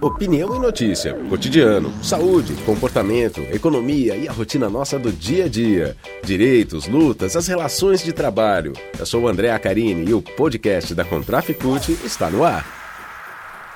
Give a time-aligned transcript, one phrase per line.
[0.00, 5.96] Opinião e notícia, cotidiano, saúde, comportamento, economia e a rotina nossa do dia a dia.
[6.22, 8.74] Direitos, lutas, as relações de trabalho.
[8.96, 12.77] Eu sou o André Acarini e o podcast da Contraficute está no ar.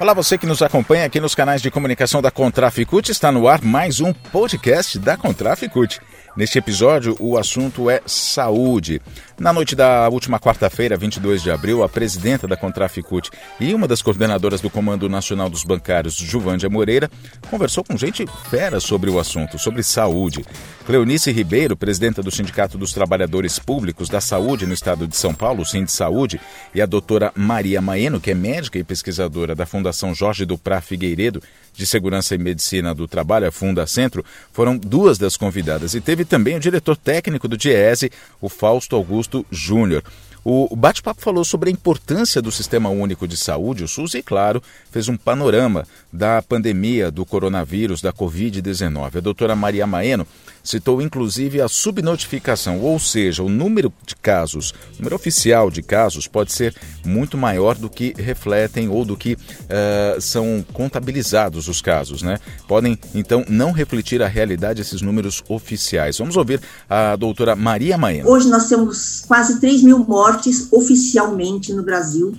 [0.00, 3.62] Olá, você que nos acompanha aqui nos canais de comunicação da Contraficute, está no ar
[3.62, 6.00] mais um podcast da Contraficute.
[6.34, 9.02] Neste episódio, o assunto é saúde.
[9.38, 13.30] Na noite da última quarta-feira, 22 de abril, a presidenta da Contraficute
[13.60, 17.10] e uma das coordenadoras do Comando Nacional dos Bancários, Juvândia Moreira,
[17.50, 20.42] conversou com gente fera sobre o assunto, sobre saúde.
[20.86, 25.66] Cleonice Ribeiro, presidenta do Sindicato dos Trabalhadores Públicos da Saúde no estado de São Paulo,
[25.66, 26.40] Sind Saúde,
[26.74, 31.42] e a doutora Maria Maeno, que é médica e pesquisadora da Fundação Jorge Duprá Figueiredo,
[31.74, 35.94] de Segurança e Medicina do Trabalho, a Funda Centro, foram duas das convidadas.
[35.94, 40.02] E teve também o diretor técnico do DIESE, o Fausto Augusto Júnior.
[40.44, 44.60] O bate-papo falou sobre a importância do Sistema Único de Saúde, o SUS, e, claro,
[44.90, 49.16] fez um panorama da pandemia do coronavírus, da Covid-19.
[49.16, 50.26] A doutora Maria Maeno
[50.62, 56.26] citou inclusive a subnotificação, ou seja, o número de casos, o número oficial de casos
[56.26, 62.22] pode ser muito maior do que refletem ou do que uh, são contabilizados os casos,
[62.22, 62.38] né?
[62.66, 66.18] Podem, então, não refletir a realidade esses números oficiais.
[66.18, 68.28] Vamos ouvir a doutora Maria Maena.
[68.28, 70.31] Hoje nós temos quase 3 mil mortes
[70.70, 72.34] oficialmente no Brasil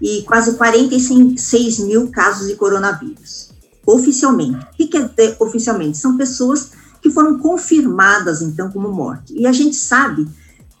[0.00, 3.50] e quase 46 mil casos de coronavírus.
[3.86, 4.64] Oficialmente.
[4.72, 5.96] O que quer dizer oficialmente?
[5.96, 9.32] São pessoas que foram confirmadas, então, como morte.
[9.36, 10.26] E a gente sabe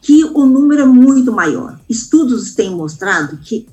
[0.02, 1.78] que o número é muito maior.
[1.88, 3.66] Estudos têm mostrado que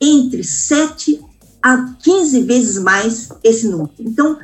[0.00, 1.20] entre 7
[1.62, 3.90] a 15 vezes mais esse número.
[3.98, 4.38] Então,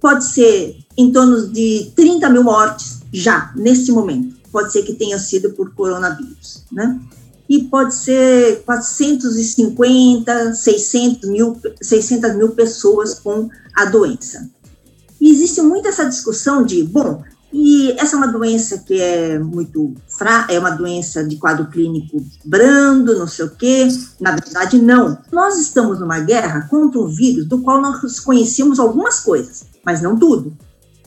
[0.00, 4.35] pode ser em torno de 30 mil mortes já, neste momento.
[4.50, 7.00] Pode ser que tenha sido por coronavírus, né?
[7.48, 14.50] E pode ser 450, 600 mil, 600 mil pessoas com a doença.
[15.20, 19.94] E existe muito essa discussão de, bom, e essa é uma doença que é muito
[20.08, 23.88] fraca, é uma doença de quadro clínico brando, não sei o quê.
[24.20, 25.16] Na verdade, não.
[25.32, 30.18] Nós estamos numa guerra contra um vírus do qual nós conhecemos algumas coisas, mas não
[30.18, 30.56] tudo.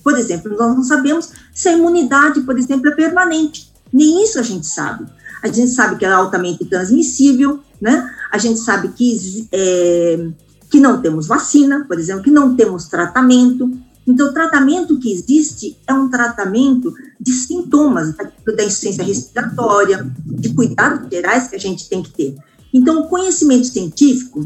[0.04, 3.72] Por exemplo, nós não sabemos se a imunidade, por exemplo, é permanente.
[3.92, 5.06] Nem isso a gente sabe.
[5.42, 8.10] A gente sabe que é altamente transmissível, né?
[8.32, 10.28] A gente sabe que, é,
[10.70, 13.72] que não temos vacina, por exemplo, que não temos tratamento,
[14.10, 21.08] então, o tratamento que existe é um tratamento de sintomas da insuficiência respiratória, de cuidados
[21.12, 22.36] gerais que a gente tem que ter.
[22.74, 24.44] Então, o conhecimento científico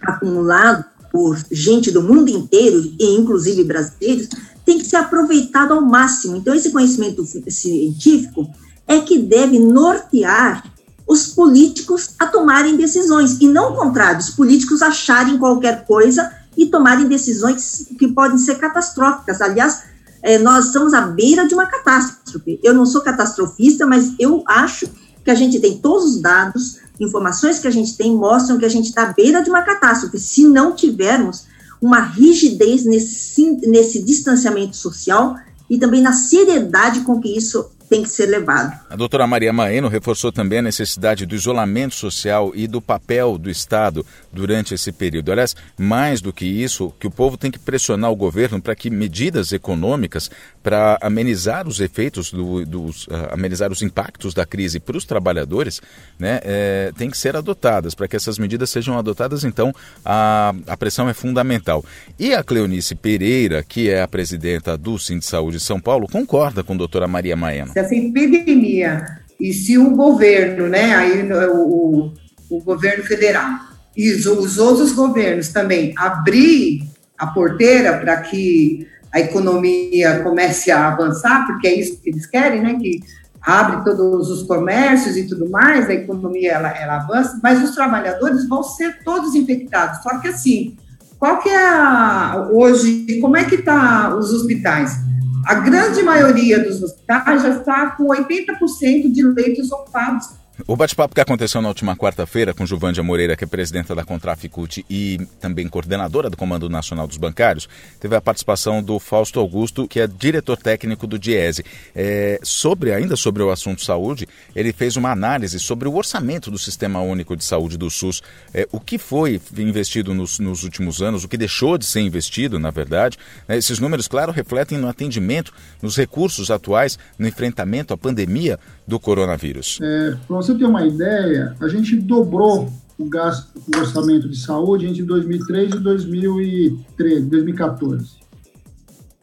[0.00, 0.82] acumulado
[1.12, 4.30] por gente do mundo inteiro, e inclusive brasileiros,
[4.66, 6.36] tem que ser aproveitado ao máximo.
[6.36, 8.50] Então, esse conhecimento científico
[8.86, 10.64] é que deve nortear
[11.06, 16.66] os políticos a tomarem decisões, e não o contrário, os políticos acharem qualquer coisa e
[16.66, 19.40] tomarem decisões que podem ser catastróficas.
[19.40, 19.84] Aliás,
[20.20, 22.58] é, nós estamos à beira de uma catástrofe.
[22.60, 24.88] Eu não sou catastrofista, mas eu acho
[25.24, 28.68] que a gente tem todos os dados, informações que a gente tem mostram que a
[28.70, 30.18] gente está à beira de uma catástrofe.
[30.18, 31.44] Se não tivermos
[31.80, 35.36] uma rigidez nesse, nesse distanciamento social
[35.68, 38.76] e também na seriedade com que isso tem que ser levado.
[38.90, 43.48] A doutora Maria Maeno reforçou também a necessidade do isolamento social e do papel do
[43.48, 45.32] Estado durante esse período.
[45.32, 48.90] Aliás, mais do que isso, que o povo tem que pressionar o governo para que
[48.90, 50.30] medidas econômicas
[50.66, 55.80] para amenizar os efeitos, do, dos, uh, amenizar os impactos da crise para os trabalhadores,
[56.18, 57.94] né, é, tem que ser adotadas.
[57.94, 59.72] Para que essas medidas sejam adotadas, então,
[60.04, 61.84] a, a pressão é fundamental.
[62.18, 66.72] E a Cleonice Pereira, que é a presidenta do Sind Saúde São Paulo, concorda com
[66.72, 69.06] a doutora Maria Maeno se essa epidemia
[69.38, 72.12] e se o governo, né, aí o,
[72.50, 73.50] o governo federal
[73.96, 76.82] e os outros governos também abrir
[77.16, 82.60] a porteira para que a economia comece a avançar, porque é isso que eles querem,
[82.60, 83.00] né, que
[83.40, 88.46] abre todos os comércios e tudo mais, a economia ela, ela avança, mas os trabalhadores
[88.46, 90.02] vão ser todos infectados.
[90.02, 90.76] Só que assim,
[91.18, 94.98] qual que é a, hoje, como é que tá os hospitais?
[95.46, 100.28] A grande maioria dos hospitais já está com 80% de leitos ocupados
[100.66, 104.86] o bate-papo que aconteceu na última quarta-feira com Juvândia Moreira, que é presidenta da Contraficute
[104.88, 107.68] e também coordenadora do Comando Nacional dos Bancários,
[108.00, 111.62] teve a participação do Fausto Augusto, que é diretor técnico do Diese.
[111.94, 116.58] É, sobre, ainda sobre o assunto saúde, ele fez uma análise sobre o orçamento do
[116.58, 118.22] Sistema Único de Saúde do SUS,
[118.54, 122.58] é, o que foi investido nos, nos, últimos anos, o que deixou de ser investido,
[122.58, 123.18] na verdade.
[123.46, 125.52] Né, esses números, claro, refletem no atendimento,
[125.82, 129.78] nos recursos atuais, no enfrentamento à pandemia do coronavírus.
[129.82, 135.02] É, você ter uma ideia, a gente dobrou o gasto, o orçamento de saúde entre
[135.02, 138.16] 2003 e 2013, 2014.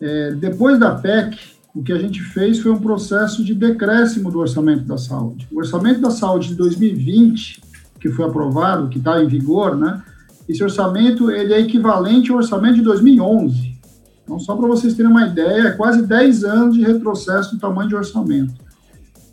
[0.01, 1.37] É, depois da PEC,
[1.73, 5.47] o que a gente fez foi um processo de decréscimo do orçamento da saúde.
[5.51, 7.61] O orçamento da saúde de 2020,
[7.99, 10.03] que foi aprovado, que está em vigor, né?
[10.47, 13.73] Esse orçamento ele é equivalente ao orçamento de 2011.
[14.23, 17.89] Então, só para vocês terem uma ideia, é quase 10 anos de retrocesso no tamanho
[17.89, 18.62] de orçamento.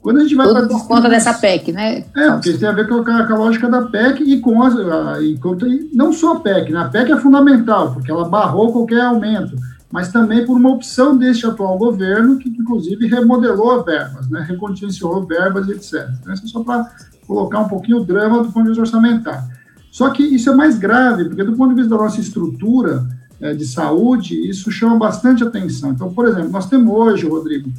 [0.03, 2.05] Quando a gente vai Tudo por conta dessa PEC, né?
[2.17, 4.75] É, porque tem a ver com a, com a lógica da PEC e com as,
[4.75, 5.57] a, e com,
[5.93, 6.81] não só a PEC, né?
[6.81, 9.55] A PEC é fundamental, porque ela barrou qualquer aumento,
[9.93, 14.45] mas também por uma opção deste atual governo, que inclusive remodelou verbas, né?
[14.49, 16.09] recondicionou verbas, etc.
[16.21, 16.91] Então, isso é só para
[17.27, 19.45] colocar um pouquinho o drama do ponto de vista orçamentário.
[19.91, 23.07] Só que isso é mais grave, porque do ponto de vista da nossa estrutura
[23.41, 25.91] é, de saúde, isso chama bastante atenção.
[25.91, 27.71] Então, por exemplo, nós temos hoje, Rodrigo,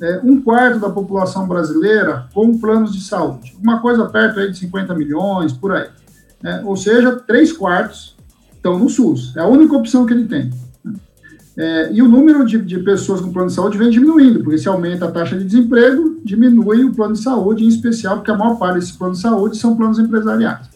[0.00, 3.56] é, um quarto da população brasileira com planos de saúde.
[3.60, 5.88] Uma coisa perto aí de 50 milhões, por aí.
[6.44, 8.16] É, ou seja, três quartos
[8.54, 9.36] estão no SUS.
[9.36, 10.50] É a única opção que ele tem.
[11.56, 14.68] É, e o número de, de, pessoas com plano de saúde vem diminuindo, porque se
[14.68, 18.56] aumenta a taxa de desemprego, diminui o plano de saúde, em especial porque a maior
[18.56, 20.68] parte desses planos de saúde são planos empresariais.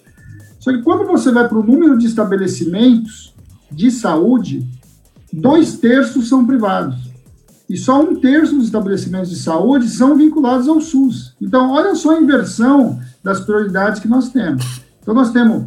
[0.59, 3.33] Só que quando você vai para o número de estabelecimentos
[3.71, 4.67] de saúde,
[5.33, 7.12] dois terços são privados
[7.73, 11.35] e só um terço dos estabelecimentos de saúde são vinculados ao SUS.
[11.41, 14.83] Então, olha só a inversão das prioridades que nós temos.
[15.01, 15.65] Então, nós temos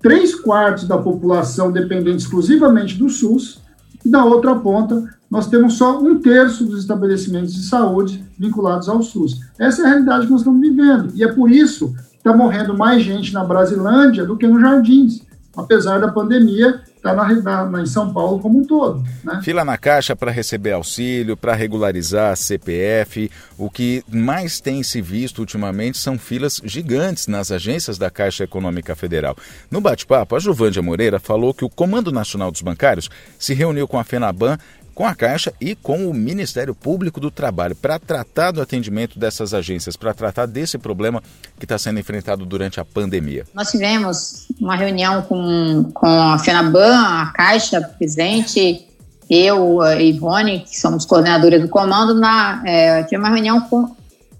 [0.00, 3.60] três quartos da população dependente exclusivamente do SUS,
[4.04, 9.02] e da outra ponta, nós temos só um terço dos estabelecimentos de saúde vinculados ao
[9.02, 9.40] SUS.
[9.58, 12.78] Essa é a realidade que nós estamos vivendo, e é por isso que está morrendo
[12.78, 15.22] mais gente na Brasilândia do que nos Jardins,
[15.56, 19.04] apesar da pandemia está na, na, na, em São Paulo como um todo.
[19.22, 19.40] Né?
[19.44, 23.30] Fila na caixa para receber auxílio, para regularizar CPF.
[23.58, 28.96] O que mais tem se visto ultimamente são filas gigantes nas agências da Caixa Econômica
[28.96, 29.36] Federal.
[29.70, 33.98] No bate-papo, a Juvândia Moreira falou que o Comando Nacional dos Bancários se reuniu com
[33.98, 34.58] a FENABAN
[34.94, 39.52] com a Caixa e com o Ministério Público do Trabalho para tratar do atendimento dessas
[39.52, 41.22] agências, para tratar desse problema
[41.58, 43.44] que está sendo enfrentado durante a pandemia.
[43.52, 48.86] Nós tivemos uma reunião com, com a FENABAN, a Caixa presente,
[49.28, 53.94] eu, a Ivone, que somos coordenadores do comando, na, é, tivemos uma reunião com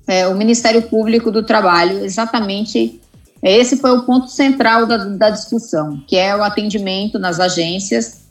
[0.07, 3.01] é, o Ministério Público do Trabalho, exatamente
[3.43, 8.24] esse foi o ponto central da, da discussão, que é o atendimento nas agências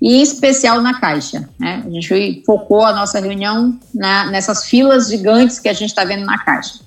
[0.00, 1.48] e especial na Caixa.
[1.58, 1.82] Né?
[1.86, 6.24] A gente focou a nossa reunião na, nessas filas gigantes que a gente está vendo
[6.24, 6.80] na Caixa.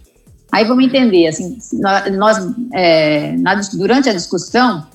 [0.52, 1.58] Aí vamos entender, assim,
[2.12, 2.38] nós,
[2.74, 4.86] é, na, durante a discussão,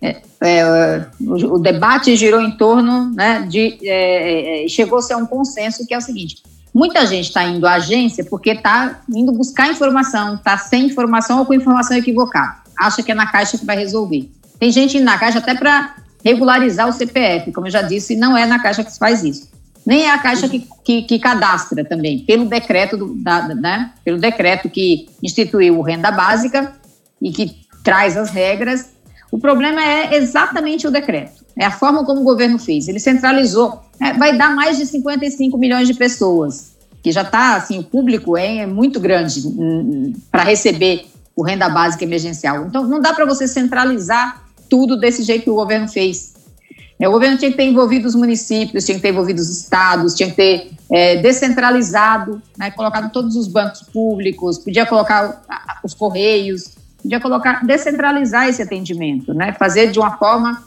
[0.00, 3.78] é, é, o, o, debate girou em torno né, de.
[3.82, 6.42] É, é, chegou-se a um consenso que é o seguinte:
[6.72, 11.46] muita gente está indo à agência porque está indo buscar informação, está sem informação ou
[11.46, 12.56] com informação equivocada.
[12.78, 14.30] Acha que é na Caixa que vai resolver.
[14.58, 18.36] Tem gente indo na Caixa até para regularizar o CPF, como eu já disse, não
[18.36, 19.48] é na Caixa que se faz isso.
[19.84, 24.18] Nem é a Caixa que, que, que cadastra também, pelo decreto, do, da, né, pelo
[24.18, 26.72] decreto que instituiu o renda básica
[27.22, 28.90] e que traz as regras.
[29.30, 32.88] O problema é exatamente o decreto, é a forma como o governo fez.
[32.88, 37.78] Ele centralizou, é, vai dar mais de 55 milhões de pessoas, que já está, assim,
[37.78, 42.66] o público é, é muito grande hum, hum, para receber o renda básica emergencial.
[42.66, 46.34] Então, não dá para você centralizar tudo desse jeito que o governo fez.
[46.98, 50.14] É, o governo tinha que ter envolvido os municípios, tinha que ter envolvido os estados,
[50.14, 55.42] tinha que ter é, descentralizado, né, colocado todos os bancos públicos, podia colocar
[55.84, 60.62] os correios, podia colocar, descentralizar esse atendimento, né, fazer de uma forma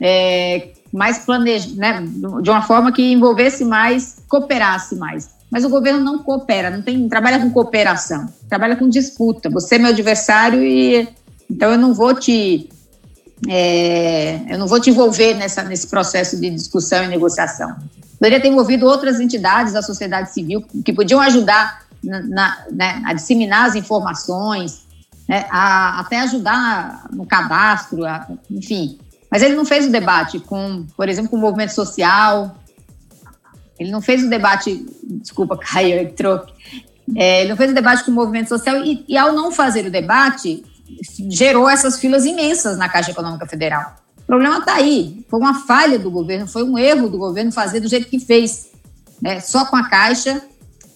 [0.00, 2.04] é, mais planejada, né,
[2.40, 5.34] de uma forma que envolvesse mais, cooperasse mais.
[5.50, 9.50] Mas o governo não coopera, não tem, trabalha com cooperação, trabalha com disputa.
[9.50, 11.06] Você é meu adversário e
[11.48, 12.70] então eu não vou te
[13.48, 17.76] é, eu não vou te envolver nessa, nesse processo de discussão e negociação.
[18.18, 23.12] Poderia ter envolvido outras entidades da sociedade civil que podiam ajudar na, na, né, a
[23.12, 24.86] disseminar as informações,
[25.28, 28.98] né, a, até ajudar no cadastro, a, enfim.
[29.30, 32.54] Mas ele não fez o debate com, por exemplo, com o movimento social,
[33.78, 36.40] ele não fez o debate, desculpa, Caio, entrou.
[37.16, 39.86] É, ele não fez o debate com o movimento social e, e, ao não fazer
[39.86, 40.64] o debate,
[41.30, 43.96] gerou essas filas imensas na Caixa Econômica Federal.
[44.18, 45.24] O problema está aí.
[45.28, 48.70] Foi uma falha do governo, foi um erro do governo fazer do jeito que fez,
[49.20, 49.40] né?
[49.40, 50.42] só com a Caixa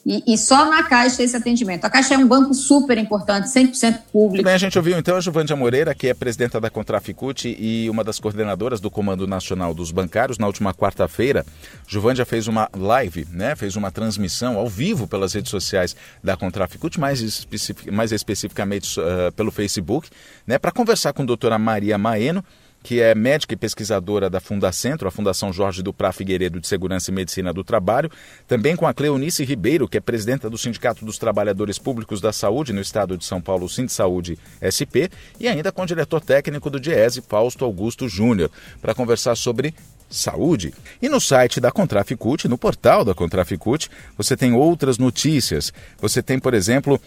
[0.08, 1.84] E, e, só na Caixa esse atendimento.
[1.84, 4.42] A Caixa é um banco super importante, 100% público.
[4.42, 8.02] Bem, a gente ouviu então a Juvândia Moreira, que é presidenta da Contraficute e uma
[8.02, 10.38] das coordenadoras do Comando Nacional dos Bancários.
[10.38, 11.44] Na última quarta-feira,
[11.86, 16.98] Juvândia fez uma live, né, fez uma transmissão ao vivo pelas redes sociais da Contraficute,
[16.98, 20.08] mais, especific, mais especificamente uh, pelo Facebook,
[20.46, 22.42] né, para conversar com a doutora Maria Maeno,
[22.82, 27.10] que é médica e pesquisadora da Fundacentro, a Fundação Jorge do Prá Figueiredo de Segurança
[27.10, 28.10] e Medicina do Trabalho,
[28.46, 32.72] também com a Cleonice Ribeiro, que é presidenta do Sindicato dos Trabalhadores Públicos da Saúde
[32.72, 36.80] no estado de São Paulo, Sind Saúde SP, e ainda com o diretor técnico do
[36.80, 39.74] DIESE, Fausto Augusto Júnior, para conversar sobre
[40.08, 40.72] saúde.
[41.00, 45.72] E no site da Contraficute, no portal da Contraficute, você tem outras notícias.
[46.00, 47.00] Você tem, por exemplo,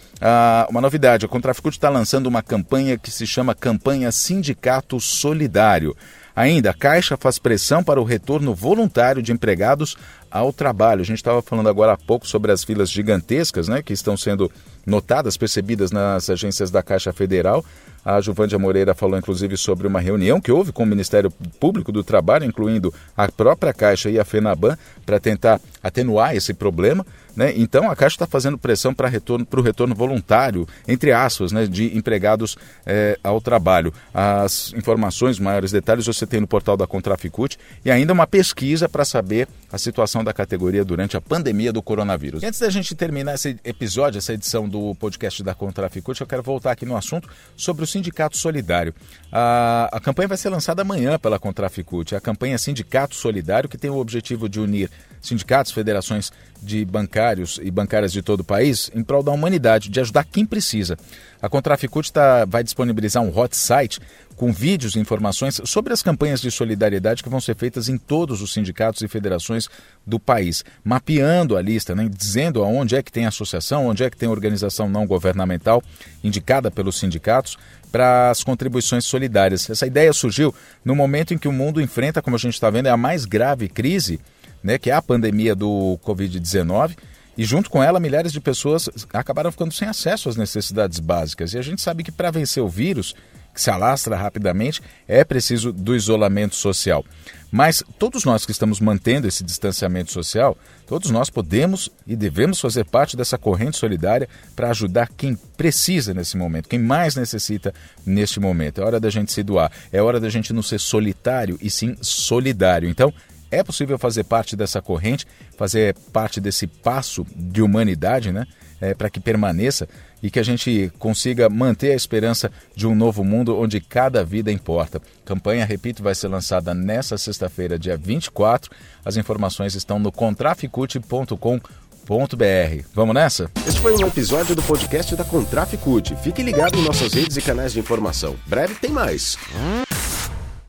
[0.68, 1.26] uma novidade.
[1.26, 5.96] A Contraficute está lançando uma campanha que se chama Campanha Sindicato Solidário.
[6.34, 9.98] Ainda, a Caixa faz pressão para o retorno voluntário de empregados
[10.32, 11.02] ao trabalho.
[11.02, 14.50] A gente estava falando agora há pouco sobre as filas gigantescas né, que estão sendo
[14.86, 17.64] notadas, percebidas nas agências da Caixa Federal.
[18.04, 22.02] A Juvândia Moreira falou inclusive sobre uma reunião que houve com o Ministério Público do
[22.02, 27.06] Trabalho, incluindo a própria Caixa e a FENABAN, para tentar atenuar esse problema.
[27.36, 27.52] Né?
[27.56, 31.96] Então a Caixa está fazendo pressão para retorno, o retorno voluntário, entre aspas, né, de
[31.96, 33.94] empregados é, ao trabalho.
[34.12, 39.04] As informações, maiores detalhes você tem no portal da Contraficute e ainda uma pesquisa para
[39.04, 42.42] saber a situação da categoria durante a pandemia do coronavírus.
[42.42, 46.72] Antes da gente terminar esse episódio, essa edição do podcast da Contraficute, eu quero voltar
[46.72, 48.94] aqui no assunto sobre o Sindicato Solidário.
[49.30, 53.90] A, a campanha vai ser lançada amanhã pela Contraficute, a campanha Sindicato Solidário, que tem
[53.90, 59.02] o objetivo de unir sindicatos, federações de bancários e bancárias de todo o país em
[59.02, 60.96] prol da humanidade, de ajudar quem precisa.
[61.40, 64.00] A Contraficute tá, vai disponibilizar um hot site
[64.36, 68.42] com vídeos e informações sobre as campanhas de solidariedade que vão ser feitas em todos
[68.42, 69.68] os sindicatos e federações
[70.06, 74.16] do país, mapeando a lista, né, dizendo aonde é que tem associação, onde é que
[74.16, 75.82] tem organização não governamental
[76.22, 77.56] indicada pelos sindicatos
[77.90, 79.68] para as contribuições solidárias.
[79.68, 82.86] Essa ideia surgiu no momento em que o mundo enfrenta, como a gente está vendo,
[82.86, 84.18] é a mais grave crise
[84.62, 86.96] né, que é a pandemia do Covid-19,
[87.36, 91.54] e junto com ela, milhares de pessoas acabaram ficando sem acesso às necessidades básicas.
[91.54, 93.14] E a gente sabe que para vencer o vírus,
[93.52, 97.04] que se alastra rapidamente, é preciso do isolamento social.
[97.50, 100.56] Mas todos nós que estamos mantendo esse distanciamento social,
[100.86, 106.34] todos nós podemos e devemos fazer parte dessa corrente solidária para ajudar quem precisa nesse
[106.34, 107.74] momento, quem mais necessita
[108.06, 108.80] neste momento.
[108.80, 111.94] É hora da gente se doar, é hora da gente não ser solitário e sim
[112.00, 112.88] solidário.
[112.88, 113.12] Então,
[113.52, 115.24] é possível fazer parte dessa corrente,
[115.56, 118.46] fazer parte desse passo de humanidade, né?
[118.80, 119.88] É, para que permaneça
[120.20, 124.50] e que a gente consiga manter a esperança de um novo mundo onde cada vida
[124.50, 125.00] importa.
[125.24, 128.68] Campanha, repito, vai ser lançada nesta sexta-feira, dia 24.
[129.04, 132.84] As informações estão no contraficute.com.br.
[132.92, 133.48] Vamos nessa?
[133.66, 136.16] Este foi um episódio do podcast da Contraficute.
[136.16, 138.34] Fique ligado em nossas redes e canais de informação.
[138.48, 139.38] Breve tem mais.